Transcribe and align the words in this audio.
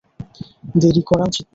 দেরি 0.75 1.01
করা 1.09 1.23
উচিত 1.27 1.45
না। 1.45 1.49